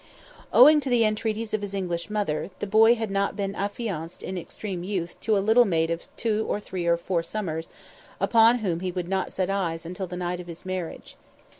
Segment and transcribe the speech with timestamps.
[0.51, 4.35] Owing to the entreaties of his English mother, the boy had not been affianced in
[4.35, 7.69] extreme youth to a little maid of two or three or four summers,
[8.19, 11.17] upon whom he would not have set eyes until the night of the marriage.